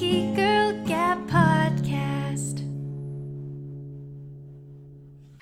[0.00, 2.60] Geeky Girl Gab Podcast.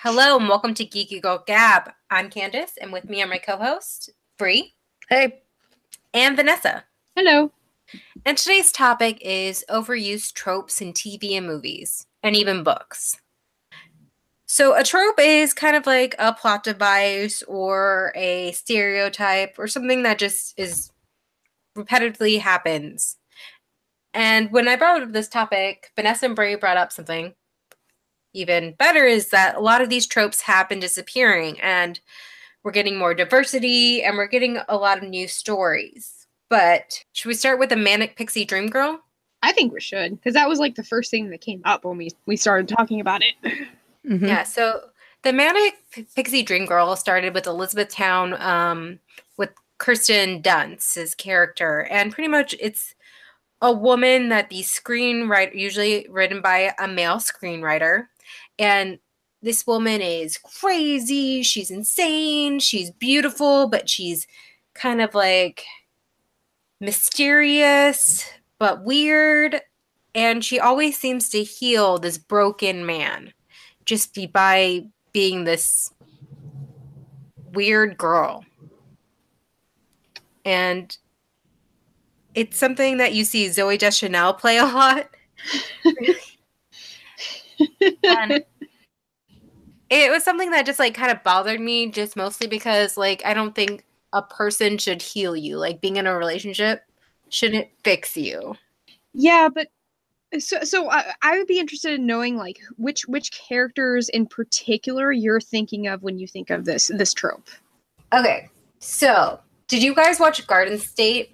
[0.00, 1.92] Hello and welcome to Geeky Girl Gab.
[2.10, 4.74] I'm Candace, and with me are my co-host Bree
[5.08, 5.42] Hey.
[6.12, 6.82] and Vanessa.
[7.14, 7.52] Hello.
[8.24, 13.16] And today's topic is overused tropes in TV and movies, and even books.
[14.46, 20.02] So a trope is kind of like a plot device or a stereotype or something
[20.02, 20.90] that just is
[21.76, 23.17] repetitively happens.
[24.14, 27.34] And when I brought up this topic, Vanessa and Bray brought up something
[28.34, 31.98] even better is that a lot of these tropes have been disappearing and
[32.62, 36.26] we're getting more diversity and we're getting a lot of new stories.
[36.50, 39.00] But should we start with the manic pixie dream girl?
[39.42, 41.96] I think we should because that was like the first thing that came up when
[41.96, 43.34] we we started talking about it.
[44.06, 44.26] Mm-hmm.
[44.26, 44.80] Yeah, so
[45.22, 45.74] the manic
[46.14, 48.98] pixie dream girl started with Elizabethtown um,
[49.36, 52.94] with Kirsten Dunst's character, and pretty much it's
[53.60, 58.06] a woman that the screenwriter usually written by a male screenwriter,
[58.58, 58.98] and
[59.42, 61.42] this woman is crazy.
[61.42, 62.58] She's insane.
[62.58, 64.26] She's beautiful, but she's
[64.74, 65.64] kind of like
[66.80, 68.24] mysterious
[68.58, 69.60] but weird,
[70.14, 73.32] and she always seems to heal this broken man
[73.84, 75.92] just be by being this
[77.54, 78.44] weird girl.
[80.44, 80.96] And
[82.34, 85.08] it's something that you see Zooey Deschanel play a lot.
[88.04, 88.44] and
[89.90, 93.34] it was something that just like kind of bothered me just mostly because like I
[93.34, 95.58] don't think a person should heal you.
[95.58, 96.82] Like being in a relationship
[97.30, 98.56] shouldn't fix you.
[99.14, 99.68] yeah, but
[100.38, 105.10] so so I, I would be interested in knowing like which which characters in particular
[105.10, 107.48] you're thinking of when you think of this this trope.
[108.12, 108.48] Okay.
[108.80, 111.30] So, did you guys watch Garden State?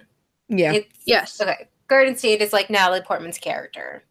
[0.47, 0.73] Yeah.
[0.73, 1.41] It's, Yes.
[1.41, 1.67] Okay.
[1.87, 4.03] Garden State is like Natalie Portman's character.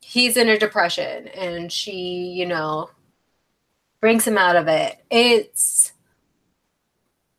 [0.00, 2.90] He's in a depression and she, you know,
[4.00, 4.98] brings him out of it.
[5.10, 5.92] It's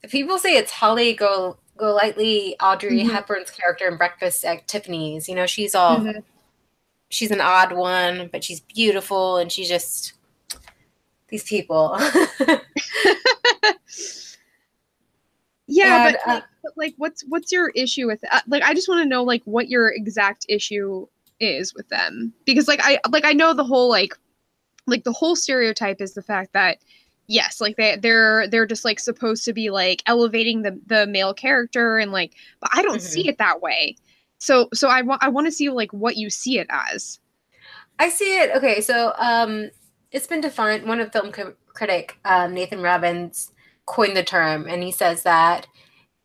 [0.09, 3.11] people say it's Holly Go Golightly, Audrey Mhm.
[3.11, 5.27] Hepburn's character in Breakfast at Tiffany's.
[5.27, 6.23] You know, she's all Mhm.
[7.09, 10.13] she's an odd one, but she's beautiful and she just
[11.29, 11.97] these people.
[15.73, 18.73] Yeah, And, but, uh, like, but like what's what's your issue with uh, like I
[18.73, 21.07] just want to know like what your exact issue
[21.39, 24.13] is with them because like I like I know the whole like
[24.85, 26.77] like the whole stereotype is the fact that
[27.27, 31.33] yes like they they're they're just like supposed to be like elevating the the male
[31.33, 33.95] character and like but I don't see it that way.
[34.37, 37.19] So so I want I want to see like what you see it as.
[37.97, 38.51] I see it.
[38.55, 39.69] Okay, so um,
[40.11, 40.85] it's been defined.
[40.85, 43.31] One of film cri- critic um, Nathan Rabin
[43.85, 45.67] coined the term, and he says that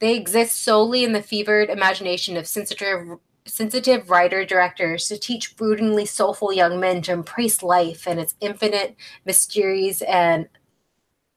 [0.01, 6.07] they exist solely in the fevered imagination of sensitive, sensitive writer directors to teach broodingly
[6.07, 10.49] soulful young men to embrace life and its infinite mysteries and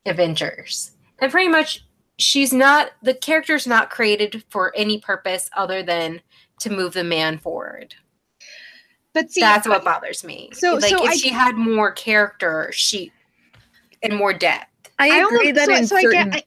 [0.05, 0.91] adventures.
[1.19, 1.85] And pretty much,
[2.17, 6.21] she's not the character's not created for any purpose other than
[6.59, 7.95] to move the man forward
[9.13, 10.49] But see that's what bothers me.
[10.53, 13.11] So- like so if I- she had more character, she
[14.03, 14.70] and more depth.
[15.01, 16.29] I I agree almost- that so, in so I certain.
[16.29, 16.45] get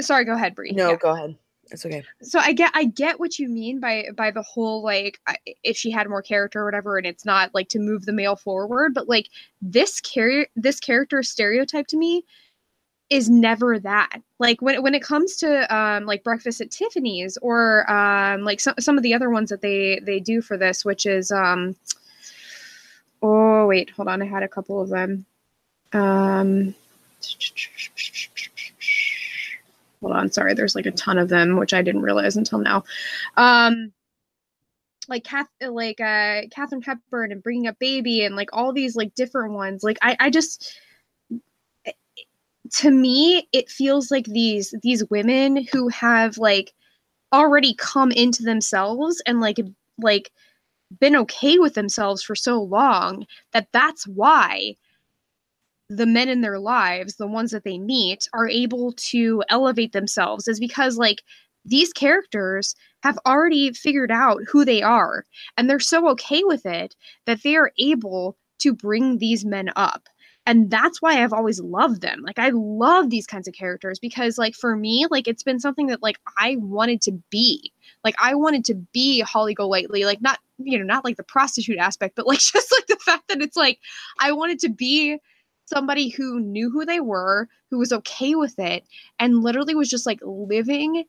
[0.00, 0.72] I, sorry go ahead Brie.
[0.72, 0.96] no, Yeah.
[0.96, 1.36] go ahead.
[1.72, 2.04] It's okay.
[2.22, 5.76] so i get i get what you mean by by the whole like I- if
[5.76, 8.94] she had more character or whatever and it's not like to move the male forward
[8.94, 9.28] but like
[9.60, 12.24] this character this character stereotype to me
[13.10, 17.90] is never that like when, when it comes to um like breakfast at tiffany's or
[17.90, 21.04] um like some, some of the other ones that they they do for this which
[21.04, 21.74] is um
[23.22, 25.24] oh wait hold on i had a couple of them
[25.92, 26.72] um
[30.00, 32.84] hold on sorry there's like a ton of them which i didn't realize until now.
[33.36, 33.92] Um
[35.08, 39.14] like Kath, like uh Katharine Hepburn and bringing up baby and like all these like
[39.14, 40.78] different ones like I I just
[42.72, 46.74] to me it feels like these these women who have like
[47.32, 49.58] already come into themselves and like
[49.98, 50.32] like
[51.00, 54.74] been okay with themselves for so long that that's why
[55.88, 60.48] the men in their lives, the ones that they meet, are able to elevate themselves
[60.48, 61.22] is because like
[61.64, 65.24] these characters have already figured out who they are
[65.56, 66.94] and they're so okay with it
[67.26, 70.08] that they are able to bring these men up.
[70.48, 72.22] And that's why I've always loved them.
[72.22, 75.88] Like I love these kinds of characters because like for me, like it's been something
[75.88, 77.72] that like I wanted to be.
[78.04, 81.78] Like I wanted to be Holly Golightly, like not you know, not like the prostitute
[81.78, 83.80] aspect, but like just like the fact that it's like
[84.20, 85.18] I wanted to be
[85.66, 88.84] somebody who knew who they were, who was okay with it,
[89.18, 91.04] and literally was just like living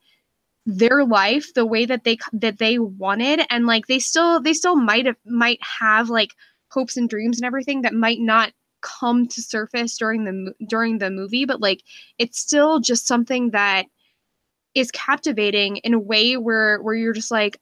[0.67, 4.75] their life the way that they that they wanted and like they still they still
[4.75, 6.33] might have might have like
[6.71, 8.51] hopes and dreams and everything that might not
[8.81, 11.83] come to surface during the during the movie but like
[12.17, 13.85] it's still just something that
[14.75, 17.61] is captivating in a way where where you're just like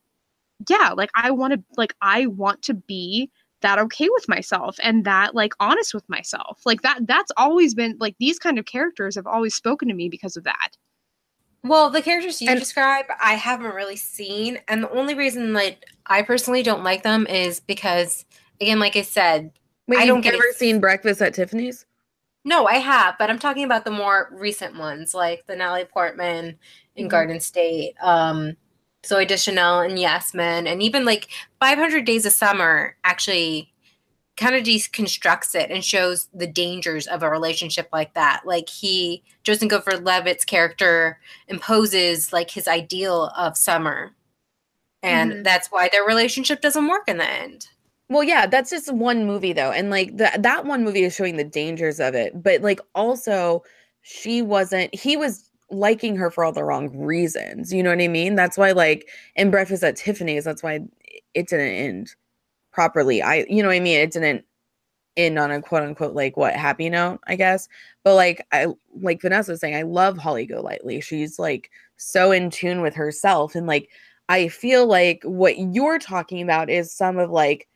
[0.68, 3.30] yeah like i want to like i want to be
[3.62, 7.96] that okay with myself and that like honest with myself like that that's always been
[8.00, 10.78] like these kind of characters have always spoken to me because of that
[11.64, 15.84] Well, the characters you And- describe, I haven't really seen, and the only reason that
[16.06, 18.24] I personally don't like them is because,
[18.62, 19.52] again, like I said,
[19.88, 20.58] Wait, I you've don't get never it.
[20.58, 21.88] seen Breakfast at Tiffany's?
[22.44, 26.60] no, I have, but I'm talking about the more recent ones, like the Natalie Portman
[26.96, 27.10] in Mhm.
[27.10, 28.56] Garden State, um,
[29.06, 31.30] Zooey Deschanel and Yes Man, and even like
[31.60, 33.72] 500 Days of Summer actually
[34.38, 38.42] kind of deconstructs it and shows the dangers of a relationship like that.
[38.46, 44.14] Like he, Joseph Gordon-Levitt's character imposes like his ideal of summer.
[45.02, 45.44] And Mhm.
[45.44, 47.70] that's why their relationship doesn't work in the end.
[48.10, 49.72] Well, yeah, that's just one movie though.
[49.72, 52.42] And like that that one movie is showing the dangers of it.
[52.42, 53.64] But like also
[54.02, 57.74] she wasn't he was liking her for all the wrong reasons.
[57.74, 58.36] You know what I mean?
[58.36, 60.82] That's why like in Breakfast at Tiffany's, that's why
[61.34, 62.16] it didn't end
[62.72, 63.22] properly.
[63.22, 64.00] I you know what I mean?
[64.00, 64.46] It didn't
[65.18, 67.68] end on a quote unquote like what happy note, I guess.
[68.04, 68.68] But like I
[69.02, 71.02] like Vanessa was saying, I love Holly Golightly.
[71.02, 73.90] She's like so in tune with herself and like
[74.30, 77.68] I feel like what you're talking about is some of like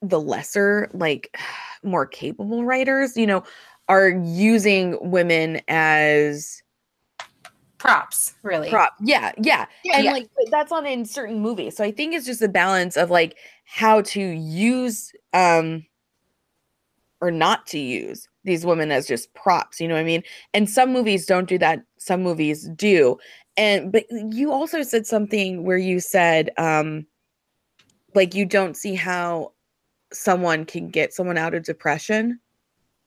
[0.00, 1.36] the lesser, like
[1.82, 3.42] more capable writers, you know,
[3.88, 6.61] are using women as
[7.82, 8.70] Props, really.
[8.70, 8.94] prop.
[9.00, 9.66] Yeah, yeah.
[9.82, 10.12] yeah and yeah.
[10.12, 11.76] like that's not in certain movies.
[11.76, 15.84] So I think it's just a balance of like how to use um
[17.20, 20.22] or not to use these women as just props, you know what I mean?
[20.54, 23.18] And some movies don't do that, some movies do.
[23.56, 27.04] And but you also said something where you said um
[28.14, 29.54] like you don't see how
[30.12, 32.38] someone can get someone out of depression,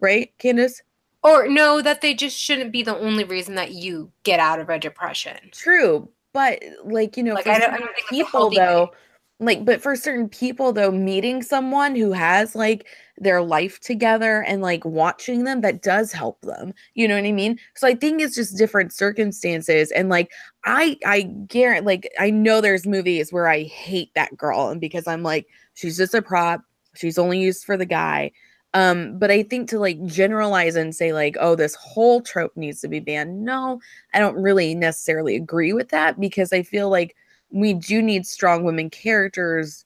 [0.02, 0.82] right, Candace?
[1.26, 4.70] Or no, that they just shouldn't be the only reason that you get out of
[4.70, 5.38] a depression.
[5.52, 8.92] True, but like you know, Like, for I don't- I don't people though,
[9.40, 12.86] like, but for certain people though, meeting someone who has like
[13.18, 16.74] their life together and like watching them, that does help them.
[16.94, 17.58] You know what I mean?
[17.76, 20.32] So I think it's just different circumstances, and like
[20.64, 25.08] I, I guarantee, like I know there's movies where I hate that girl, and because
[25.08, 26.62] I'm like, she's just a prop,
[26.94, 28.32] she's only used for the guy.
[28.76, 32.82] Um, but I think to like generalize and say like, oh, this whole trope needs
[32.82, 33.46] to be banned.
[33.46, 33.80] No,
[34.14, 37.16] I don't really necessarily agree with that because I feel like
[37.52, 39.86] we do need strong women characters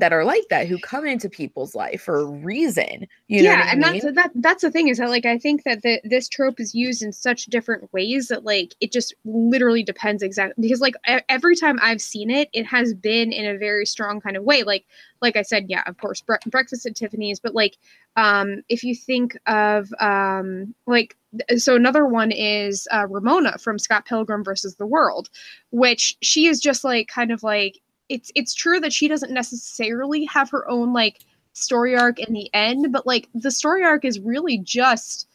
[0.00, 3.06] that are like that who come into people's life for a reason.
[3.28, 3.92] You know yeah I and mean?
[3.92, 6.74] that's that that's the thing is that like i think that the, this trope is
[6.74, 10.94] used in such different ways that like it just literally depends exactly because like
[11.28, 14.62] every time i've seen it it has been in a very strong kind of way
[14.62, 14.84] like
[15.20, 17.76] like i said yeah of course bre- breakfast at tiffany's but like
[18.16, 21.16] um if you think of um like
[21.56, 25.28] so another one is uh, ramona from scott pilgrim versus the world
[25.70, 30.24] which she is just like kind of like it's it's true that she doesn't necessarily
[30.26, 31.20] have her own like
[31.52, 35.28] story arc in the end but like the story arc is really just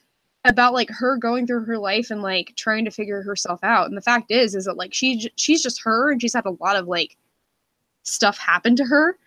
[0.45, 3.87] about like her going through her life and like trying to figure herself out.
[3.87, 6.57] And the fact is is that like she she's just her and she's had a
[6.61, 7.17] lot of like
[8.03, 9.17] stuff happen to her.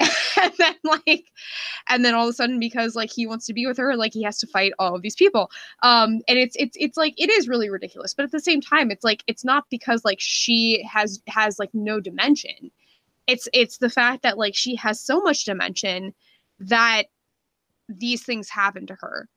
[0.40, 1.24] And then like
[1.88, 4.12] and then all of a sudden because like he wants to be with her like
[4.12, 5.50] he has to fight all of these people.
[5.82, 8.14] Um and it's it's it's like it is really ridiculous.
[8.14, 11.70] But at the same time it's like it's not because like she has has like
[11.74, 12.70] no dimension
[13.28, 16.12] it's it's the fact that like she has so much dimension
[16.58, 17.04] that
[17.88, 19.28] these things happen to her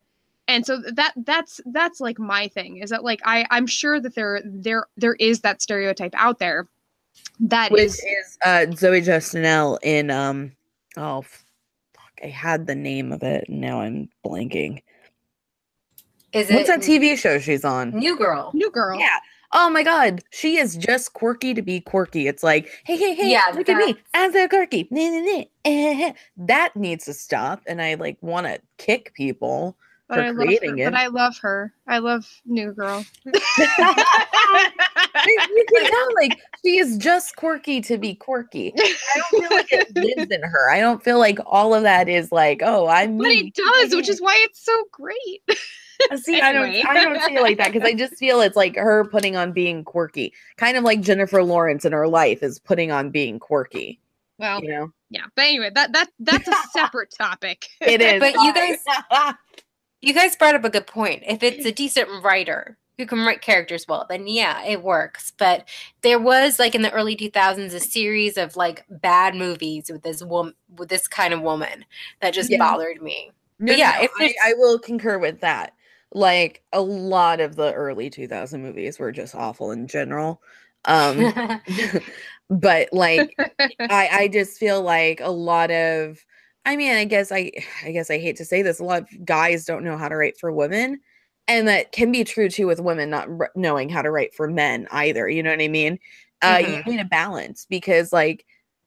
[0.48, 4.16] and so that that's that's like my thing is that like i i'm sure that
[4.16, 6.68] there there there is that stereotype out there
[7.40, 10.54] that Which is is uh Zooey Deschanel in um
[10.98, 13.50] oh fuck, I had the name of it.
[13.50, 14.82] Now I'm blanking.
[16.34, 17.92] Is What's it that TV show she's on?
[17.92, 18.52] New Girl?
[18.54, 19.18] new girl Yeah.
[19.54, 22.28] Oh my god, she is just quirky to be quirky.
[22.28, 23.94] It's like, hey, hey, hey, Yeah, look at me.
[23.94, 24.88] that's- I'm so quirky.
[24.92, 26.14] Nah, nah, nah, eh.
[26.38, 27.62] That needs to stop.
[27.68, 29.76] And I like want to kick people.
[30.08, 30.86] but for I love her, creating it.
[30.86, 31.74] but I love her.
[31.88, 33.06] I love New Girl.
[33.26, 33.34] you
[35.74, 38.74] can tell like she is just quirky to be quirky.
[38.78, 38.96] I
[39.32, 40.70] don't feel like it lives in her.
[40.72, 43.40] I don't feel like all of that is like, oh, I'm but me.
[43.48, 45.42] it does, which is why it's so great.
[46.18, 49.06] See, I don't I don't feel like that because I just feel it's like her
[49.06, 50.34] putting on being quirky.
[50.58, 54.00] Kind of like Jennifer Lawrence in her life is putting on being quirky.
[54.38, 54.92] Well, You know?
[55.10, 55.26] yeah.
[55.36, 57.68] But anyway, that that that's a separate topic.
[57.80, 58.20] It is.
[58.20, 59.34] But you guys-
[60.04, 61.22] You guys brought up a good point.
[61.28, 65.32] If it's a decent writer who can write characters well, then yeah, it works.
[65.38, 65.68] But
[66.02, 70.24] there was like in the early 2000s a series of like bad movies with this
[70.24, 71.86] woman with this kind of woman
[72.20, 72.58] that just Yeah.
[72.58, 73.30] bothered me.
[73.60, 75.76] No, yeah, no, if I, I will concur with that.
[76.14, 80.42] Like a lot of the early 2000 movies were just awful in general.
[80.86, 81.34] Um,
[82.50, 83.38] but like
[83.90, 86.20] I, I just feel like a lot of
[86.66, 87.52] I mean, I guess I
[87.84, 90.16] I guess I hate to say this, a lot of guys don't know how to
[90.16, 91.00] write for women.
[91.48, 94.48] And that can be true too with women not r- knowing how to write for
[94.48, 95.28] men either.
[95.30, 96.00] You know what I mean?
[96.42, 96.88] Uh, you Mhm.
[96.88, 98.46] need a balance because like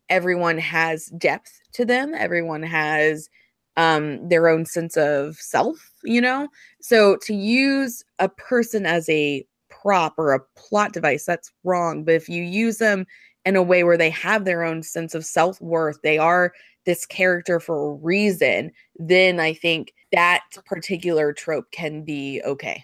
[0.08, 2.14] everyone has depth to them.
[2.14, 3.28] Everyone has
[3.76, 6.48] um their own sense of self, you know?
[6.80, 12.04] So to use a person as a prop or a plot device, that's wrong.
[12.04, 13.06] But if you use them
[13.44, 16.52] in a way where they have their own sense of self worth, they are
[16.86, 22.82] this character for a reason, then I think that particular trope can be okay.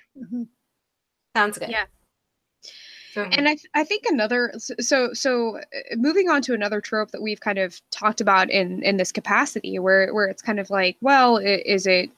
[1.37, 1.71] Sounds good.
[1.71, 1.85] Yeah.
[3.15, 3.35] Go ahead.
[3.39, 5.61] and I, th- I think another so so uh,
[5.97, 9.79] moving on to another trope that we've kind of talked about in in this capacity
[9.79, 12.11] where where it's kind of like well is it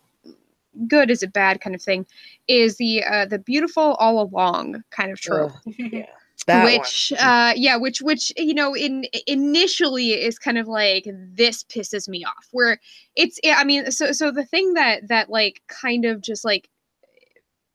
[0.89, 2.07] good is it bad kind of thing
[2.49, 6.07] is the uh the beautiful all along kind of trope Ugh, yeah.
[6.47, 6.73] That one.
[6.73, 12.09] which uh yeah which which you know in initially is kind of like this pisses
[12.09, 12.81] me off where
[13.15, 16.69] it's i mean so so the thing that that like kind of just like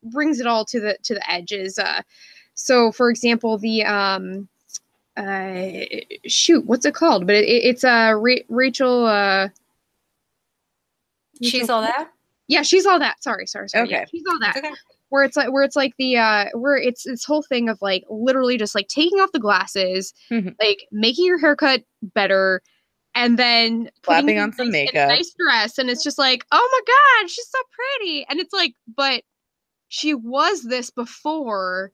[0.04, 2.02] brings it all to the to the edge is uh
[2.60, 4.48] so for example the um
[5.16, 5.72] uh
[6.28, 9.48] shoot what's it called but it, it's uh Ra- rachel uh
[11.42, 12.10] She's Rachel- all that?
[12.48, 14.06] yeah she's all that sorry sorry sorry yeah, Okay.
[14.12, 14.72] she's all that okay.
[15.10, 18.04] where it's like where it's like the uh where it's this whole thing of like
[18.10, 20.56] literally just like taking off the glasses Mhm.
[20.60, 22.62] like making your haircut better
[23.16, 25.10] and then putting Slapping on some nice- makeup.
[25.10, 28.74] nice dress and it's just like oh my god she's so pretty and it's like
[28.96, 29.22] but
[29.90, 31.92] she was this before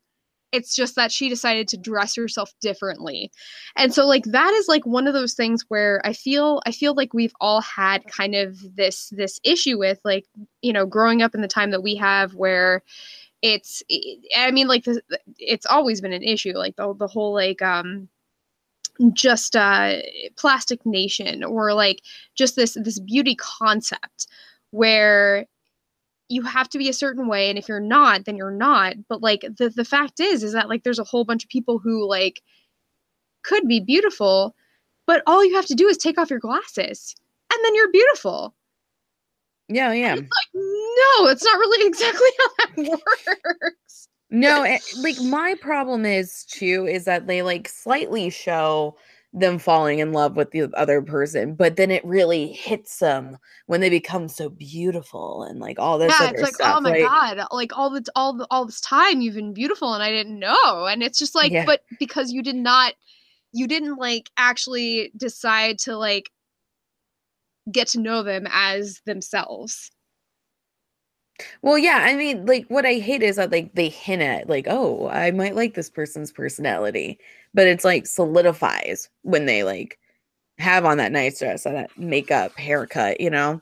[0.54, 3.32] it's just that she decided to dress herself differently.
[3.76, 6.94] And so like that is like one of those things where i feel i feel
[6.94, 10.26] like we've all had kind of this this issue with like
[10.62, 12.84] you know growing up in the time that we have where
[13.42, 13.82] it's
[14.38, 15.02] i mean like the,
[15.38, 18.08] it's always been an issue like the, the whole like um
[19.14, 19.96] just uh
[20.38, 22.02] plastic nation or like
[22.36, 24.28] just this this beauty concept
[24.72, 25.46] where
[26.34, 28.96] you have to be a certain way and if you're not then you're not.
[29.08, 31.80] But like the the fact is is that like there's a whole bunch of people
[31.80, 32.42] who like
[33.44, 34.56] could be beautiful
[35.06, 37.16] but all you have to do is take off your glasses
[37.52, 38.56] and then you're beautiful.
[39.70, 40.16] Yeah, yeah.
[40.16, 42.78] like no it's not really exactly how that
[43.62, 44.08] works.
[44.30, 48.98] No, it, like my problem is too is that they like slightly show
[49.34, 53.82] them falling in love with the other person, but then it really hits them when
[53.82, 56.76] they become so beautiful and like all this yeah it's like stuff.
[56.78, 59.94] oh my like, god like all the all the, all this time you've been beautiful
[59.94, 61.66] and i didn't know and it's just like Yeah.
[61.66, 62.94] but because you did not
[63.54, 66.30] you didn't like actually decide to like
[67.72, 69.90] get to know them as themselves
[71.62, 74.68] Well, yeah, I mean, like what I hate is that like they hint at like,
[74.70, 77.20] oh, I might like this person's personality,
[77.54, 80.00] but it's like solidifies when they like
[80.60, 83.62] have on that nice dress, and that makeup, haircut, you know.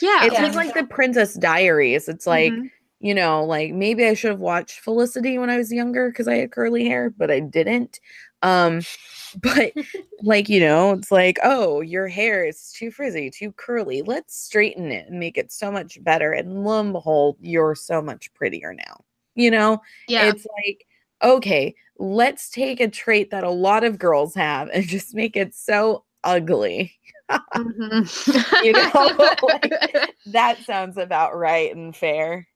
[0.00, 0.50] yeah It's Yeah.
[0.52, 2.08] like the Princess Diaries.
[2.08, 2.70] It's like Mhm.
[3.00, 6.36] you know, like maybe I should have watched Felicity when I was younger because I
[6.36, 8.00] had curly hair, but I didn't.
[8.42, 8.80] Um,
[9.42, 9.72] but
[10.22, 14.00] like, you know, it's like, oh, your hair is too frizzy, too curly.
[14.02, 16.32] Let's straighten it and make it so much better.
[16.32, 19.04] And lo and behold, you're so much prettier now.
[19.34, 20.85] You know, yeah it's like,
[21.22, 25.54] okay, let's take a trait that a lot of girls have and just make it
[25.54, 26.92] so ugly.
[27.30, 28.62] Mhm.
[28.64, 32.46] You know, like- That sounds about right and fair.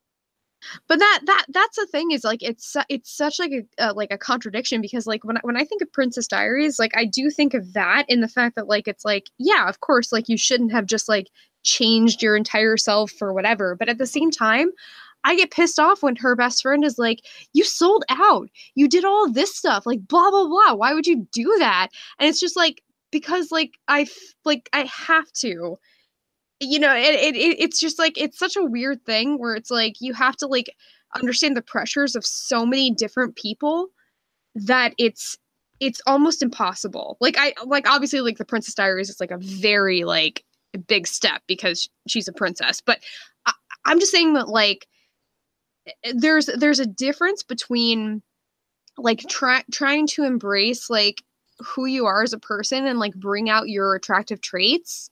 [0.88, 4.12] but that that that's the thing is like it's it's such like a uh, like
[4.12, 7.31] a contradiction because like when I, when I think of Princess Diaries like I do
[7.31, 10.37] think of that in the fact that like it's like yeah of course like you
[10.37, 11.29] shouldn't have just like
[11.62, 14.71] changed your entire self for whatever but at the same time
[15.25, 17.21] I get pissed off when her best friend is like
[17.53, 18.49] you sold out.
[18.75, 19.87] You did all this stuff.
[19.87, 20.75] Like blah blah blah.
[20.75, 21.89] Why would you do that?
[22.19, 24.07] And it's just like because like I
[24.45, 25.79] like I have to.
[26.62, 29.71] You know it, it, it it's just like it's such a weird thing where it's
[29.71, 30.71] like you have to like
[31.17, 33.89] understand the pressures of so many different people
[34.55, 35.39] that it's
[35.81, 37.17] it's almost impossible.
[37.21, 40.45] Like i like obviously like the princess diaries is like a very like
[40.87, 43.00] big step because she's a princess but
[43.47, 43.53] I,
[43.85, 44.87] i'm just saying that like
[46.14, 48.23] there's there's a difference between
[48.99, 51.23] like try, trying to embrace like
[51.59, 55.11] who you are as a person and like bring out your attractive traits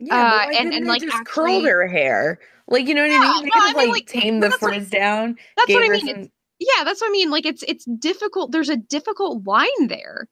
[0.00, 0.16] Yeah,
[0.48, 2.40] Uh, and- and, like, just actually- curled her hair.
[2.66, 3.42] Like, you know what Yeah, I mean?
[3.44, 5.38] They no, could I mean, like like, tamed but the frizz down.
[5.56, 6.06] That's what I mean.
[6.06, 7.30] some- yeah, that's what I mean.
[7.30, 8.52] Like it's it's difficult.
[8.52, 10.28] There's a difficult line there,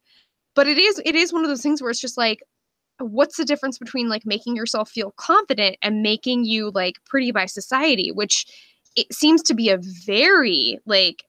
[0.54, 2.42] but it is it is one of those things where it's just like,
[2.99, 7.47] what's the difference between like making yourself feel confident and making you like pretty by
[7.47, 8.47] society, which
[8.97, 11.25] it seems to be a very like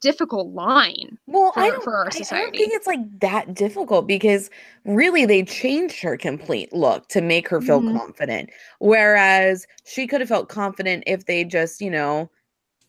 [0.00, 1.18] difficult line.
[1.26, 4.50] Well, I don't, for our I- I, don't think it's like that difficult because
[4.84, 7.94] really they changed her complete look to make her feel Mhm.
[7.94, 8.50] confident.
[8.80, 12.30] Whereas she could have felt confident if they just, you know,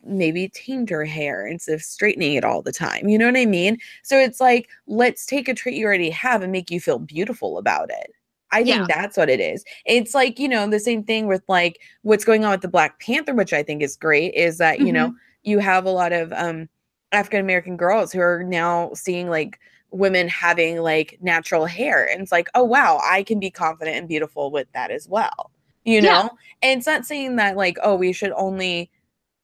[0.04, 3.08] maybe tamed her hair instead of straightening it all the time.
[3.08, 3.78] You know what I mean?
[4.02, 7.58] So it's like, let's take a trait you already have and make you feel beautiful
[7.58, 8.12] about it.
[8.52, 8.86] I think Yeah.
[8.88, 9.64] that's what it is.
[9.86, 13.00] It's like, you know, the same thing with like what's going on with the Black
[13.00, 16.32] Panther, which I think is great, is that, you know, you have a lot of
[16.32, 16.68] um
[17.12, 19.58] African American girls who are now seeing like
[19.90, 22.08] women having like natural hair.
[22.10, 25.50] And it's like, oh wow, I can be confident and beautiful with that as well.
[25.84, 26.08] You know?
[26.08, 26.28] Yeah.
[26.62, 28.90] And it's not saying that like, oh, we should only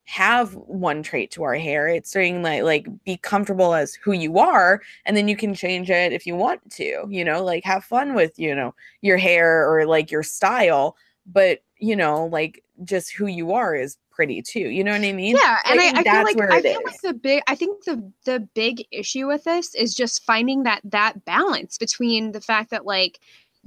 [0.06, 1.88] have one trait to our hair.
[1.88, 5.90] It's saying like like be comfortable as who you are and then you can change
[5.90, 9.68] it if you want to, you know, like have fun with, you know, your hair
[9.68, 10.96] or like your style,
[11.26, 14.70] but you know, like just who you are is pretty too.
[14.70, 15.36] You know what I mean?
[15.36, 18.12] Yeah, and I, I feel like where I feel like the big I think the
[18.24, 22.86] the big issue with this is just finding that that balance between the fact that
[22.86, 23.18] like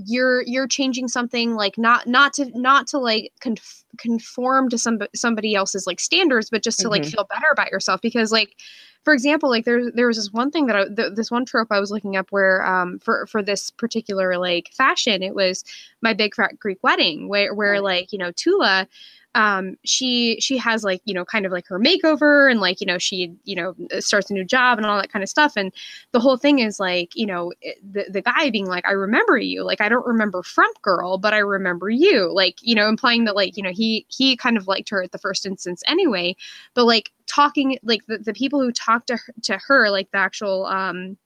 [0.05, 4.99] you're you're changing something like not not to not to like conf- conform to some
[5.13, 7.11] somebody else's like standards but just to like Mhm.
[7.11, 8.55] feel better about yourself because like
[9.03, 11.67] for example like there there was this one thing that I, th- this one trope
[11.71, 15.65] I was looking up where um for for this particular like fashion it was
[16.01, 18.87] my big fat Greek wedding where where like you know Toula
[19.35, 22.87] um she she has like you know kind of like her makeover and like you
[22.87, 25.53] know she you know starts a new job and all that kind of stuff.
[25.55, 25.71] And
[26.11, 27.53] the whole thing is like you know
[27.91, 29.63] the, the guy being like i remember you.
[29.63, 32.31] Like i don't remember frump girl but i remember you.
[32.33, 35.11] Like you know implying that like you know he he kind of liked her at
[35.11, 36.35] the first instance anyway.
[36.73, 40.17] But like talking like the, the people who talked to her, to her like the
[40.17, 41.17] actual um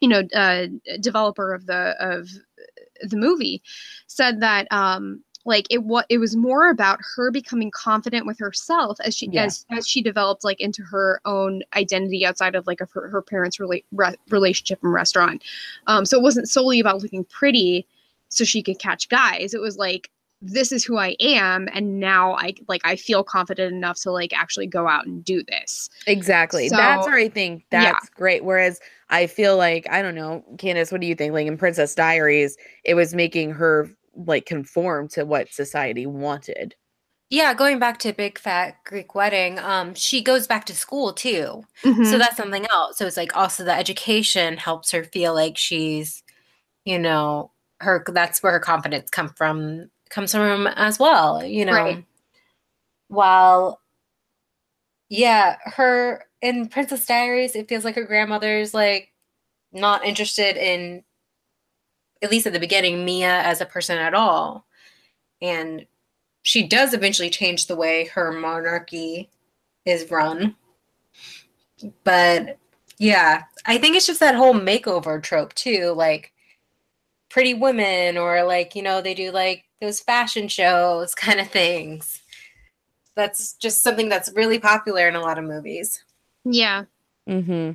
[0.00, 0.66] you know uh
[1.00, 2.28] developer of the of
[3.02, 3.62] the movie
[4.06, 8.98] said that um like it what it was more about her becoming confident with herself
[9.04, 9.44] as she Yeah.
[9.46, 13.22] as as she developed like into her own identity outside of like of her, her
[13.22, 15.42] parents rela- re- relationship and restaurant
[15.88, 17.86] um so it wasn't solely about looking pretty
[18.28, 22.34] so she could catch guys it was like this is who i am and now
[22.34, 26.68] i like i feel confident enough to like actually go out and do this Exactly.
[26.68, 27.82] That's So, where I think yeah.
[27.92, 28.44] that's great.
[28.44, 28.80] Whereas
[29.10, 31.32] I feel like, I don't know, Candace, what do you think?
[31.32, 36.74] Like in Princess Diaries, it was making her like conform to what society wanted.
[37.30, 41.62] Yeah, going back to Big Fat Greek Wedding, um, she goes back to school too.
[42.00, 42.18] So Mhm.
[42.18, 42.96] that's something else.
[42.98, 46.22] So it's like also the education helps her feel like she's,
[46.84, 51.74] you know, her that's where her confidence come from comes from as well, you know.
[51.74, 52.04] Right.
[53.08, 53.80] While
[55.08, 59.12] yeah, her in Princess Diaries, it feels like her grandmother's like
[59.72, 61.04] not interested in
[62.22, 64.66] at least at the beginning, Mia as a person at all.
[65.40, 65.86] And
[66.42, 69.30] she does eventually change the way her monarchy
[69.84, 70.56] is run.
[72.04, 72.58] But
[72.98, 76.32] yeah, I think it's just that whole makeover trope too, like
[77.28, 82.20] pretty women or like, you know, they do like those fashion shows kind of things.
[83.14, 86.04] That's just something that's really popular in a lot of movies.
[86.44, 86.84] yeah
[87.28, 87.72] Mm-hmm.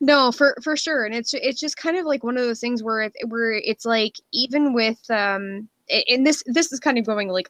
[0.00, 2.82] No, for for sure, and it's it's just kind of like one of those things
[2.82, 5.68] where it, where it's like even with um,
[6.08, 7.48] and this this is kind of going like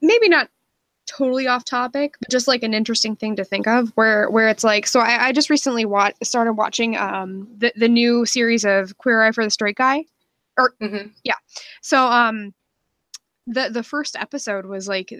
[0.00, 0.48] maybe not
[1.06, 4.62] totally off topic, but just like an interesting thing to think of where where it's
[4.62, 8.96] like so I, I just recently wa- started watching um the the new series of
[8.98, 10.04] Queer Eye for the Straight Guy,
[10.58, 11.12] Mhm.
[11.24, 11.34] Yeah.
[11.82, 12.54] So um
[13.46, 15.12] the the first episode was like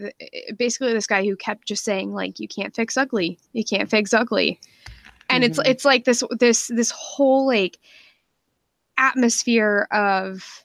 [0.56, 4.12] basically this guy who kept just saying like you can't fix ugly you can't fix
[4.12, 4.60] ugly
[5.28, 5.66] and it's Mhm.
[5.66, 7.78] it's like this this this whole like
[8.96, 10.64] atmosphere of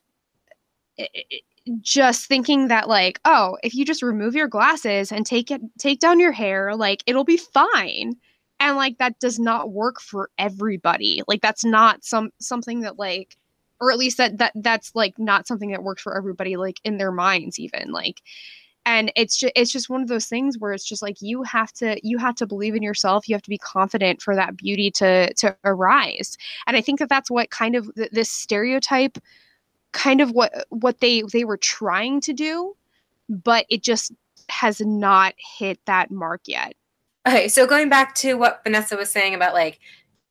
[1.82, 6.00] just thinking that like oh if you just remove your glasses and take it take
[6.00, 8.16] down your hair like it'll be fine.
[8.60, 11.22] And like that does not work for everybody.
[11.28, 13.36] Like that's not some something that like
[13.82, 16.98] or at least that that that's like not something that works for everybody like in
[16.98, 17.92] their minds even.
[17.92, 18.22] Like
[18.86, 21.72] and it's just it's just one of those things where it's just like you have
[21.74, 23.28] to you have to believe in yourself.
[23.28, 26.38] You have to be confident for that beauty to to arise.
[26.68, 29.18] And i think that that's what kind of th- this stereotype
[29.92, 32.76] kind of what what they they were trying to do
[33.30, 34.12] but it just
[34.50, 36.74] has not hit that mark yet.
[37.28, 39.80] Okay, so going back to what Vanessa was saying about like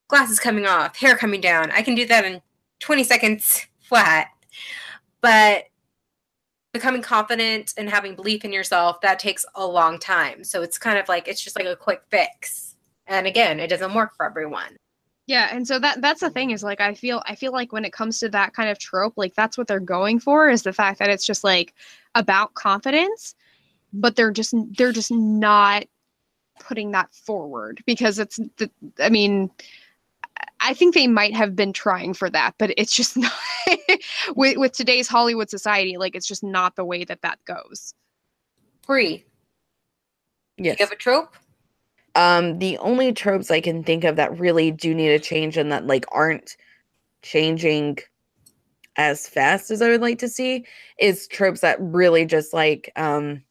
[0.08, 2.42] glasses coming off, hair coming down, I can do that in
[2.80, 4.28] 20 seconds flat.
[5.20, 5.64] But
[6.72, 10.42] becoming confident and having belief in yourself, that takes a long time.
[10.44, 12.76] So it's kind of like it's just like a quick fix.
[13.06, 14.76] And again, it doesn't work for everyone.
[15.26, 17.84] Yeah, and so that that's the thing is like I feel I feel like when
[17.84, 20.72] it comes to that kind of trope, like that's what they're going for is the
[20.72, 21.74] fact that it's just like
[22.14, 23.34] about confidence,
[23.92, 25.84] but they're just they're just not
[26.58, 29.50] putting that forward because it's the I mean
[30.62, 33.32] I think they might have been trying for that, but it's just not
[34.36, 37.94] with with today's Hollywood society, like it's just not the way that that goes.
[38.86, 39.24] Free.
[40.58, 40.78] Yes.
[40.78, 41.36] You have a trope?
[42.14, 45.72] Um, the only tropes I can think of that really do need a change and
[45.72, 46.56] that like aren't
[47.22, 47.98] changing
[48.96, 50.66] as fast as I would like to see
[50.98, 53.42] is tropes that really just like um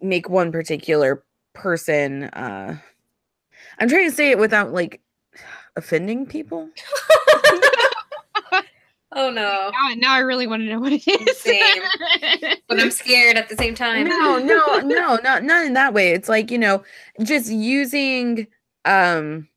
[0.00, 2.76] make one particular person uh
[3.78, 5.00] I'm trying to say it without like
[5.76, 6.68] offending people.
[9.14, 9.70] Oh no.
[9.70, 11.38] Now, now I really want to know what it is.
[11.38, 11.82] Same.
[12.68, 14.08] But I'm scared at the same time.
[14.08, 16.12] no, no, no, not not in that way.
[16.12, 16.82] It's like, you know,
[17.22, 18.46] just using
[18.86, 19.48] um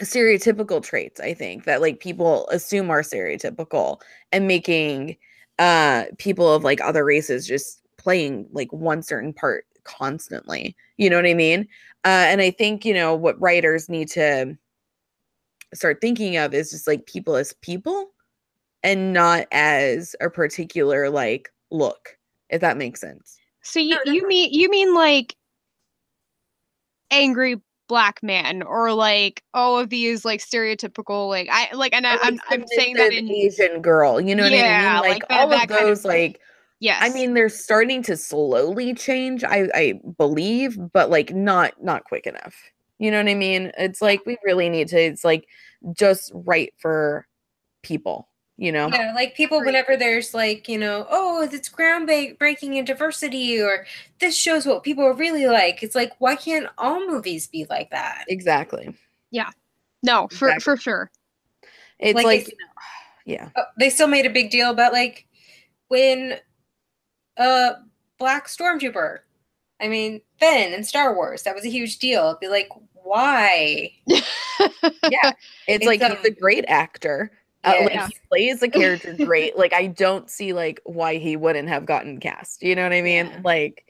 [0.00, 4.00] stereotypical traits, I think, that like people assume are stereotypical
[4.32, 5.16] and making
[5.58, 10.74] uh people of like other races just playing like one certain part constantly.
[10.96, 11.68] You know what I mean?
[12.06, 14.56] Uh and I think, you know, what writers need to
[15.74, 18.12] start thinking of is just like people as people
[18.82, 22.16] and not as a particular like look,
[22.50, 23.38] if that makes sense.
[23.62, 25.36] So you, No, you mean you mean like
[27.10, 32.16] angry black man or like all of these like stereotypical like I like and I,
[32.16, 35.00] Or, I'm I'm saying that submissive in Asian girl, you know what I mean?
[35.00, 36.40] like Like, that- all that of kind of those, like
[36.80, 39.44] yes I mean, they're starting to slowly change.
[39.44, 42.54] I I believe, but like not not quick enough.
[42.98, 43.72] You know what I mean?
[43.78, 44.98] It's like we really need to.
[45.00, 45.46] It's like
[45.92, 47.26] just right for
[47.82, 48.28] people.
[48.58, 48.88] You know?
[48.88, 53.84] Yeah, like people, whenever there's like, you know, oh, it's groundbreaking in diversity, or
[54.18, 55.82] this shows what people are really like.
[55.82, 58.24] It's like, why can't all movies be like that?
[58.28, 58.94] Exactly.
[59.30, 59.50] Yeah.
[60.02, 60.60] No for Exactly.
[60.62, 61.10] for sure
[61.98, 62.52] It's Like, like, it's-
[63.26, 63.50] you know, yeah.
[63.56, 65.26] Oh, they still made a big deal about like
[65.88, 66.38] when
[67.36, 67.72] a
[68.18, 69.18] black stormtrooper.
[69.80, 72.28] I mean, Finn and Star Wars, that was a huge deal.
[72.28, 73.92] It'd be like, why?
[75.10, 75.32] Yeah.
[75.68, 77.30] It's, It's, like he's um, a great actor.
[77.62, 78.06] Uh, like Yeah.
[78.06, 79.56] he plays the character great.
[79.56, 82.62] Like I don't see like why he wouldn't have gotten cast.
[82.62, 83.26] You know what I mean?
[83.26, 83.40] Yeah.
[83.44, 83.84] Like,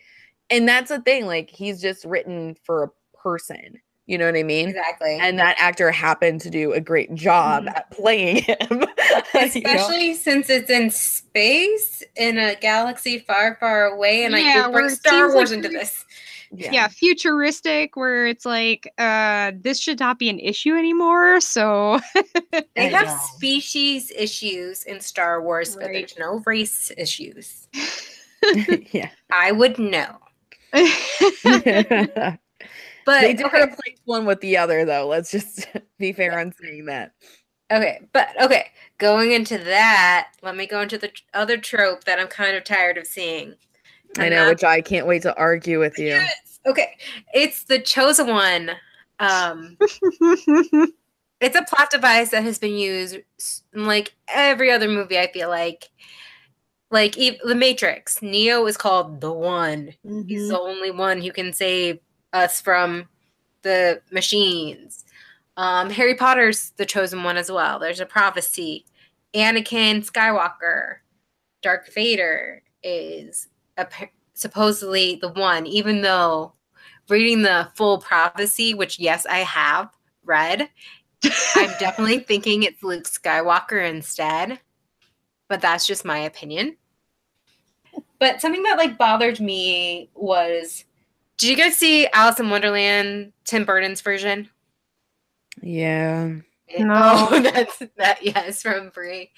[0.50, 1.26] and that's the thing.
[1.26, 3.80] Like he's just written for a person.
[4.06, 4.68] You know what I mean?
[4.68, 5.18] Exactly.
[5.20, 7.76] And that actor happened to do a great job Mhm.
[7.76, 8.56] at playing him.
[8.70, 9.22] you know?
[9.34, 14.72] Especially since it's in space in a galaxy far, far away, and I Yeah, could
[14.74, 16.04] where bring Star Wars like into this.
[16.52, 16.86] yeah.
[16.86, 21.98] futuristic where it's like uh this should not be an issue anymore so
[22.76, 23.18] They have know.
[23.34, 27.66] species issues in Star Wars, but there's no race issues.
[28.92, 29.10] yeah.
[29.32, 30.18] I would know.
[33.06, 35.06] They But did okay, replace one with the other, though.
[35.06, 35.66] Let's just
[35.98, 37.12] be fair on saying that.
[37.72, 38.66] okay, but okay,
[38.98, 42.98] going into that, let me go into the other trope that I'm kind of tired
[42.98, 43.54] of seeing.
[44.18, 46.06] I know, that- which I can't wait to argue with you.
[46.08, 46.60] Yes.
[46.66, 46.96] Okay,
[47.32, 48.70] it's the chosen one.
[49.20, 53.16] Um, it's a plot device that has been used
[53.72, 55.18] in like every other movie.
[55.18, 55.88] I feel like,
[56.90, 58.20] like ev- the Matrix.
[58.22, 59.92] Neo is called the One.
[60.26, 61.98] He's the only one who can save
[62.36, 63.08] us from
[63.62, 65.04] the machines.
[65.56, 67.78] Um, Harry Potter's the chosen one as well.
[67.78, 68.84] There's a prophecy.
[69.34, 70.96] Anakin Skywalker,
[71.62, 76.52] Darth Vader is appa- supposedly the one, even though
[77.08, 79.90] reading the full prophecy, which yes, I have
[80.24, 80.68] read,
[81.54, 84.60] I'm definitely thinking it's Luke Skywalker instead.
[85.48, 86.76] But that's just my opinion.
[88.18, 90.84] But something that like bothered me was
[91.38, 94.48] did you guys see Alice in Wonderland, Tim Burton's version?
[95.62, 96.34] Yeah.
[96.78, 97.28] No.
[97.30, 99.30] Oh, that's that yes, from Brie.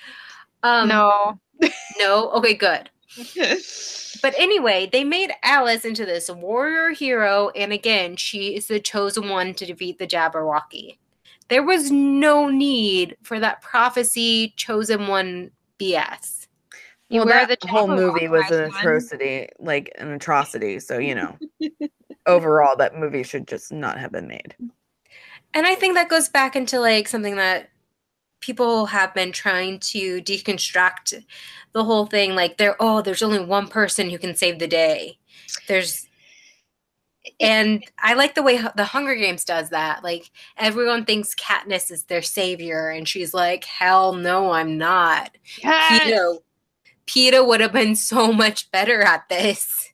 [0.62, 1.38] Um no
[1.98, 2.30] no.
[2.30, 2.90] Okay, good.
[4.20, 9.28] But anyway, they made Alice into this warrior hero, and again, she is the chosen
[9.28, 10.98] one to defeat the Jabberwocky.
[11.48, 16.48] There was no need for that prophecy chosen one BS.
[17.08, 18.80] You well, wear that the whole movie was an as one.
[18.80, 20.78] atrocity, like an atrocity.
[20.78, 21.38] So you know,
[22.26, 24.54] overall, that movie should just not have been made.
[25.54, 27.70] And I think that goes back into like something that
[28.40, 31.24] people have been trying to deconstruct
[31.72, 32.34] the whole thing.
[32.34, 35.18] Like there, oh, there's only one person who can save the day.
[35.66, 36.08] There's
[37.40, 40.02] and I like the way the Hunger Games does that.
[40.02, 46.06] Like everyone thinks Katniss is their savior, and she's like, "Hell no, I'm not." Yes!
[46.06, 46.40] You know,
[47.06, 49.90] Peeta would have been so much better at this.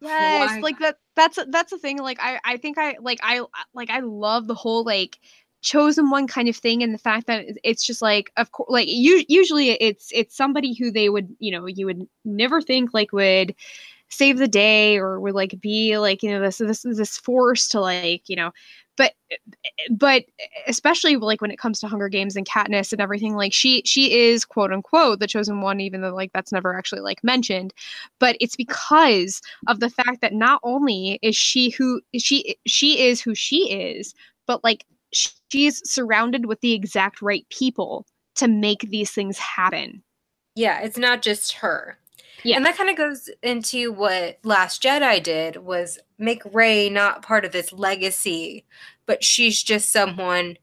[0.00, 0.98] Yes, Why- like that.
[1.14, 1.98] That's that's the thing.
[1.98, 3.42] Like I, I think I like I
[3.74, 5.18] like I love the whole like
[5.62, 8.88] chosen one kind of thing, and the fact that it's just like of course like
[8.88, 13.12] u- usually it's it's somebody who they would you know you would never think like
[13.12, 13.54] would
[14.08, 17.80] save the day or would like be like you know this this this force to
[17.80, 18.52] like you know
[18.96, 19.14] but
[19.90, 20.24] but
[20.66, 24.12] especially like when it comes to Hunger Games and Katniss and everything like she she
[24.12, 27.72] is quote unquote the chosen one even though like that's never actually like mentioned
[28.18, 33.20] but it's because of the fact that not only is she who she she is
[33.20, 34.14] who she is
[34.46, 40.02] but like she's surrounded with the exact right people to make these things happen
[40.54, 41.98] Yeah, it's not just her.
[42.44, 42.56] Yeah.
[42.56, 47.44] And that kind of goes into what Last Jedi did was make Rey not part
[47.44, 48.64] of this legacy,
[49.06, 50.56] but she's just someone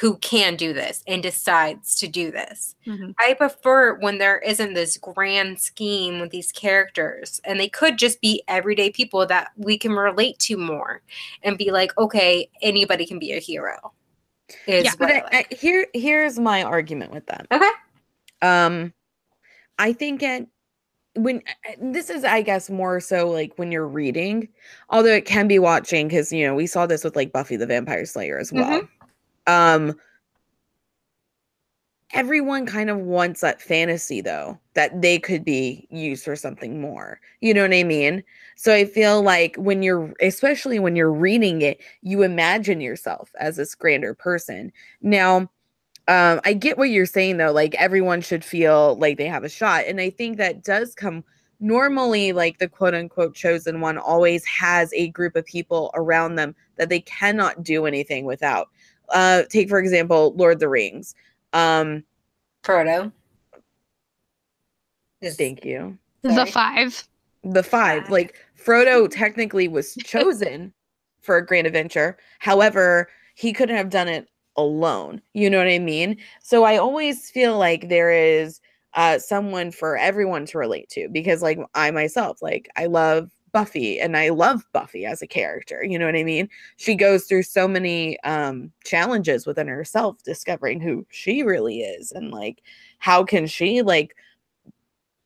[0.00, 2.74] who can do this and decides to do this.
[3.20, 8.20] I prefer when there isn't this grand scheme with these characters and they could just
[8.20, 11.00] be everyday people that we can relate to more
[11.44, 13.92] and be like, okay, anybody can be a hero.
[14.66, 15.32] Is Yeah, what But I I, like.
[15.32, 17.46] I, here, here's my argument with that.
[17.52, 17.70] Okay.
[18.42, 18.92] Um,
[19.78, 20.48] I think it
[21.16, 21.42] when
[21.80, 24.48] this is, I guess, more so like when you're reading,
[24.90, 27.66] although it can be watching because you know we saw this with like Buffy the
[27.66, 28.82] Vampire Slayer as well.
[29.46, 29.94] Um,
[32.14, 37.20] everyone kind of wants that fantasy though that they could be used for something more.
[37.40, 38.22] You know what I mean?
[38.56, 43.56] So I feel like when you're, especially when you're reading it, you imagine yourself as
[43.56, 44.72] this grander person.
[45.02, 45.50] Now,
[46.08, 47.52] um, I get what you're saying though.
[47.52, 51.24] Like everyone should feel like they have a shot, and I think that does come
[51.60, 52.32] normally.
[52.32, 56.88] Like the quote unquote chosen one always has a group of people around them that
[56.88, 58.68] they cannot do anything without.
[59.10, 61.14] Uh, take for example, Lord of the Rings.
[61.52, 62.04] Um,
[62.62, 63.12] Frodo.
[65.22, 65.96] Thank you.
[66.22, 67.06] the five
[67.42, 68.10] the five Five.
[68.10, 70.72] like frodo technically was chosen
[71.22, 75.78] for a grand adventure however he couldn't have done it alone you know what i
[75.78, 76.16] mean?
[76.42, 78.60] So i always feel like there is
[78.94, 84.00] uh someone for everyone to relate to because like i myself like i love buffy
[84.00, 86.48] and i love buffy as a character you know what i mean?
[86.76, 92.30] She goes through so many um challenges within herself discovering who she really is and
[92.30, 92.62] like
[92.98, 94.14] how can she like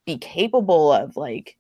[0.06, 1.56] be capable of like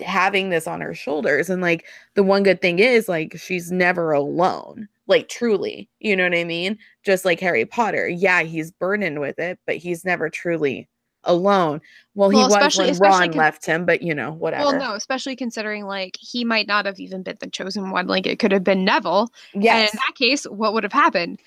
[0.00, 4.12] having this on her shoulders and like the one good thing is like she's never
[4.12, 6.78] alone like truly you know what i mean?
[7.04, 8.08] Just like harry potter.
[8.08, 10.88] Yeah he's burdened with it but he's never truly
[11.24, 11.80] alone.
[12.16, 14.64] Well, he Well, was especially- when ron con- left him but you know whatever.
[14.64, 18.26] well no especially considering like he might not have even been the chosen one like
[18.26, 19.28] it could have been neville.
[19.54, 21.40] Yes And in that case, what would have happened?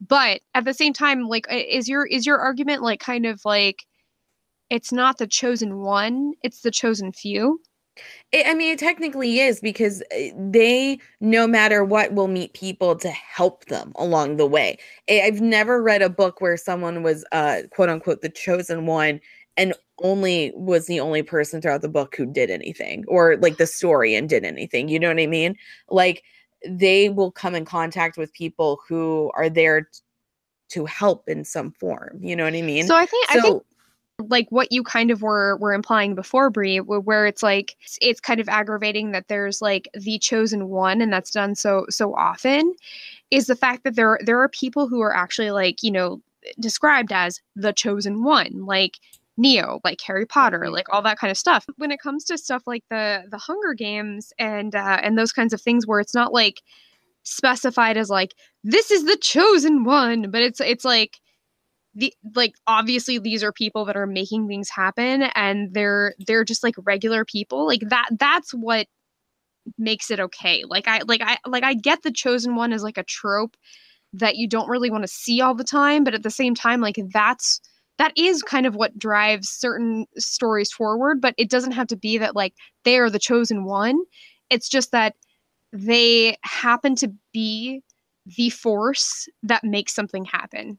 [0.00, 3.86] But at the same time, like, is your is your argument like kind of like
[4.68, 7.60] it's not the chosen one, it's the chosen few?
[8.32, 12.96] It, I mean, it technically is because uh, they, no matter what, will meet people
[12.96, 14.78] to help them along the way.
[15.08, 19.20] I've never read a book where someone was, uh, quote unquote, the chosen one
[19.56, 23.66] and only was the only person throughout the book who did anything or like the
[23.66, 24.88] story and did anything.
[24.88, 25.56] You know what I mean?
[25.88, 26.22] Like
[26.68, 29.88] they will come in contact with people who are there
[30.70, 32.18] to help in some form.
[32.20, 32.86] You know what I mean?
[32.86, 33.64] So I think I think So-
[34.22, 38.20] like what you kind of were were implying before Brie, where it's like it's- it's
[38.20, 42.74] kind of aggravating that there's like the chosen one, and that's done so so often,
[43.30, 46.22] is the fact that there there are people who are actually like you know
[46.60, 48.98] described as the chosen one, like
[49.36, 50.72] Neo, like Harry Potter, Mhm.
[50.72, 51.66] like all that kind of stuff.
[51.76, 55.52] When it comes to stuff like the the Hunger Games and uh, and those kinds
[55.52, 56.62] of things, where it's not like
[57.24, 61.20] specified as like this is the chosen one, but it's it's like
[61.96, 66.62] the like obviously these are people that are making things happen and they're they're just
[66.62, 68.86] like regular people like that that's what
[69.78, 70.62] makes it okay.
[70.64, 73.56] Like i like i like i get the chosen one as like a trope
[74.12, 76.80] that you don't really want to see all the time but at the same time
[76.80, 77.60] like that's
[77.98, 82.18] that is kind of what drives certain stories forward but it doesn't have to be
[82.18, 82.54] that like
[82.84, 83.98] they are the chosen one.
[84.50, 85.16] It's just that
[85.72, 87.82] they happen to be
[88.36, 90.78] the force that makes something happen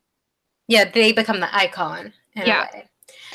[0.67, 2.67] Yeah, they become the icon in Yeah.
[2.71, 2.89] a way.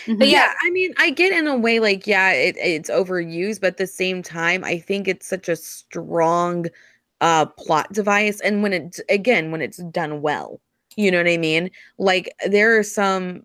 [0.07, 0.19] Mhm.
[0.19, 3.61] But yeah, yeah, I mean, I get in a way like, yeah, it, it's overused,
[3.61, 6.67] but at the same time, I think it's such a strong
[7.21, 8.41] uh plot device.
[8.41, 10.61] And when it again, when it's done well,
[10.97, 11.71] you know what I mean?
[11.99, 13.45] Like there are some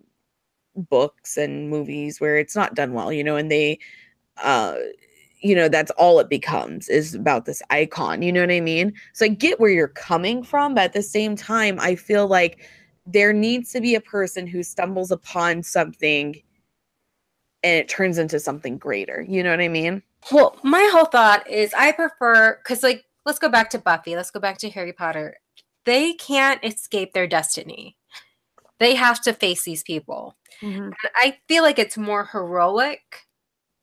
[0.76, 3.78] books and movies where it's not done well, you know, and they
[4.42, 4.76] uh
[5.40, 8.92] you know that's all it becomes is about this icon you know what i mean
[9.14, 12.60] so i get where you're coming from but at the same time i feel like
[13.10, 16.40] there needs to be a person who stumbles upon something
[17.62, 19.24] and it turns into something greater.
[19.26, 20.02] You know what I mean?
[20.30, 24.30] Well, my whole thought is I prefer because like let's go back to Buffy, let's
[24.30, 25.38] go back to Harry Potter.
[25.84, 27.96] They can't escape their destiny.
[28.78, 30.36] They have to face these people.
[30.62, 30.84] Mhm.
[30.86, 33.26] And I feel like it's more heroic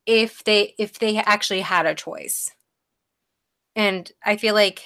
[0.05, 2.51] if they if they actually had a choice.
[3.75, 4.83] And I feel like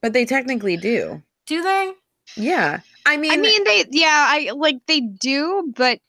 [0.00, 1.22] But they technically do.
[1.46, 1.92] do they?
[2.36, 2.80] Yeah.
[3.06, 6.00] I mean, I mean, they, yeah, I like they do, but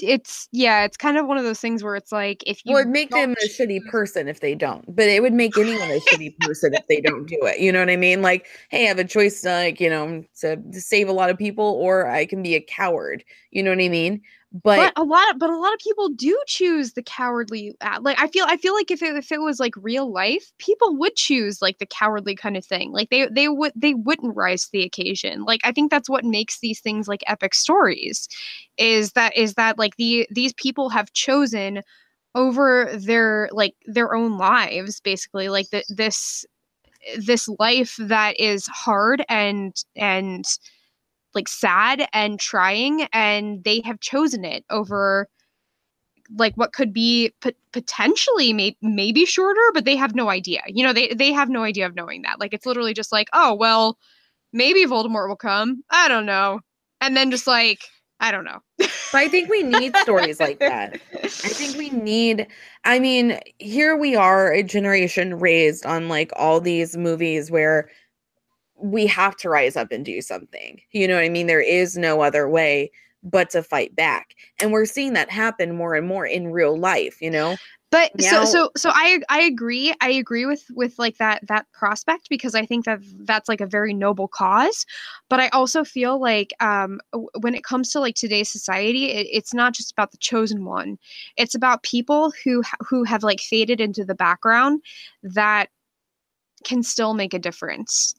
[0.00, 2.80] it's, yeah, it's kind of one of those things where it's like, if you well,
[2.80, 6.00] it'd make them a shitty person if they don't, but it would make anyone a
[6.00, 7.60] shitty person if they don't do it.
[7.60, 8.22] You know what I mean?
[8.22, 11.30] Like, hey, I have a choice, to, like, you know, to, to save a lot
[11.30, 13.22] of people, or I can be a coward.
[13.50, 14.22] You know what I mean?
[14.52, 17.98] But, but a lot of but a lot of people do choose the cowardly uh,
[18.02, 20.94] like i feel i feel like if it, if it was like real life people
[20.98, 22.92] would choose like the cowardly kind of thing.
[22.92, 25.44] Like they they would they wouldn't rise to the occasion.
[25.44, 28.28] Like i think that's what makes these things like epic stories
[28.76, 31.82] is that is that like the these people have chosen
[32.34, 35.48] over their like their own lives basically.
[35.48, 36.44] Like the, this
[37.18, 40.44] this life that is hard and and
[41.34, 45.28] like sad and trying and they have chosen it over
[46.36, 50.62] like what could be pot- potentially may- maybe shorter but they have no idea.
[50.66, 52.40] You know they they have no idea of knowing that.
[52.40, 53.98] Like it's literally just like oh well
[54.52, 55.82] maybe voldemort will come.
[55.90, 56.60] I don't know.
[57.00, 57.80] And then just like
[58.20, 58.60] i don't know.
[58.78, 60.98] But I think we need stories like that.
[61.22, 62.46] I think we need,
[62.84, 67.90] I mean, here we are, a generation raised on like all these movies where
[68.82, 70.80] we have to rise up and do something.
[70.90, 71.46] You know what I mean?
[71.46, 72.90] There is no other way
[73.22, 74.34] but to fight back.
[74.60, 77.56] And we're seeing that happen more and more in real life, you know?
[77.92, 81.66] but Now- so so so i i agree i agree with with like that that
[81.72, 84.84] prospect because i think that that's like a very noble cause
[85.28, 87.00] but i also feel like um
[87.40, 90.98] when it comes to like today's society it, it's not just about the chosen one
[91.36, 94.82] it's about people who who have like faded into the background
[95.22, 95.68] that
[96.64, 98.14] can still make a difference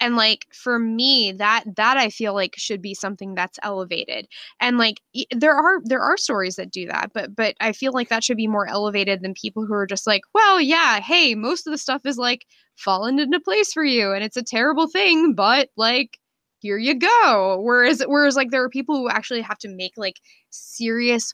[0.00, 4.26] and like for me that that i feel like should be something that's elevated.
[4.60, 5.00] And like
[5.34, 8.36] there are there are stories that do that but but i feel like that should
[8.36, 11.78] be more elevated than people who are just like well yeah hey most of the
[11.78, 16.18] stuff is like fallen into place for you and it's a terrible thing but like
[16.60, 17.60] here you go.
[17.62, 20.16] Whereas whereas like there are people who actually have to make like
[20.50, 21.32] serious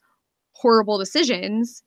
[0.53, 1.83] horrible decisions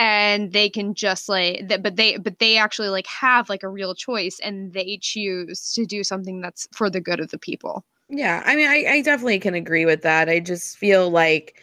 [0.00, 3.68] and they can just like that but they but they actually like have like a
[3.68, 7.84] real choice and they choose to do something that's for the good of the people
[8.08, 8.42] Yeah.
[8.44, 10.28] I mean, I, I definitely can agree with that.
[10.28, 11.62] I just feel like,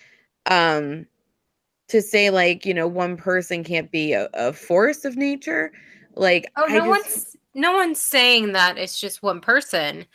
[0.49, 1.05] um,
[1.89, 5.71] to say like, you know, one person can't be a, a force of nature.
[6.15, 10.05] Like, Oh, no just- one's no one's saying that it's just one person.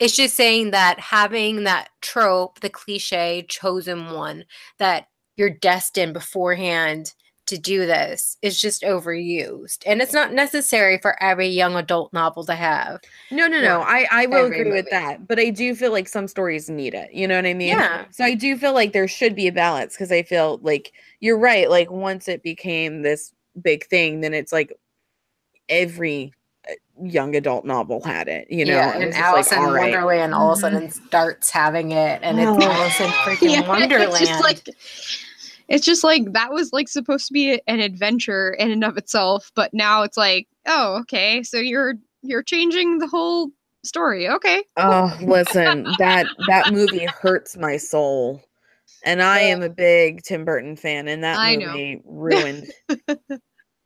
[0.00, 4.44] It's just saying that having that trope, the cliche chosen one,
[4.78, 7.14] that you're destined beforehand
[7.48, 9.78] to do this is just overused.
[9.86, 13.00] And it's not necessary for every young adult novel to have.
[13.30, 13.80] No, no, no.
[13.80, 16.94] I I will every agree with that, but I do feel like some stories need
[16.94, 17.12] it.
[17.12, 17.68] You know what I mean?
[17.68, 18.04] Yeah.
[18.10, 21.38] So I do feel like there should be a balance because I feel like you're
[21.38, 21.68] right.
[21.68, 24.72] Like once it became this big thing, then it's like
[25.68, 26.32] every
[26.68, 28.46] uh, young adult novel had it.
[28.50, 29.92] You know, yeah, and and it's just like, Alice in all right.
[29.92, 32.56] Wonderland all of a sudden starts having it, and Oh.
[32.56, 34.12] it's Alice in freaking Wonderland.
[34.12, 34.68] It's just like
[35.68, 39.52] it's just like that was like supposed to be an adventure in and of itself,
[39.54, 43.50] but now it's like, oh, okay, so you're you're changing the whole
[43.84, 44.28] story.
[44.28, 44.62] Okay.
[44.76, 48.42] Oh, listen, that that movie hurts my soul.
[49.04, 51.66] And I am a big Tim Burton fan, and that I know.
[51.68, 52.72] movie ruined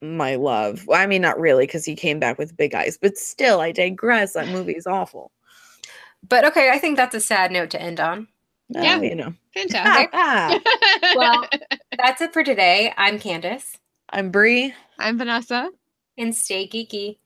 [0.00, 0.84] my love.
[0.86, 3.72] Well, I mean, not really, because he came back with big eyes, but still, I
[3.72, 4.32] digress.
[4.32, 5.30] That movie is awful.
[6.26, 8.28] but okay, I think that's a sad note to end on.
[8.74, 8.98] Yeah.
[8.98, 9.34] Oh, you know.
[9.54, 10.10] Fantastic.
[10.14, 11.12] Ah, ah.
[11.16, 11.48] Well-
[11.98, 12.92] That's it for today.
[12.96, 13.76] I'm Candace,
[14.10, 14.74] I'm Bree.
[14.98, 15.70] I'm Vanessa.
[16.18, 17.18] and stay geeky.